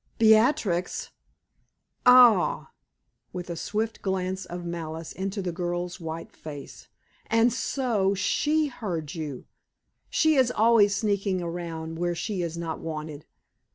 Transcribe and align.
"Beatrix! 0.17 1.11
Ah!" 2.07 2.71
with 3.33 3.51
a 3.51 3.55
swift 3.55 4.01
glance 4.01 4.45
of 4.45 4.65
malice 4.65 5.11
into 5.13 5.43
the 5.43 5.51
girl's 5.51 5.99
white 5.99 6.35
face 6.35 6.87
"and 7.27 7.53
so 7.53 8.15
she 8.15 8.65
heard 8.65 9.13
you? 9.13 9.45
She 10.09 10.37
is 10.37 10.49
always 10.49 10.95
sneaking 10.95 11.43
around 11.43 11.99
where 11.99 12.15
she 12.15 12.41
is 12.41 12.57
not 12.57 12.79
wanted. 12.79 13.27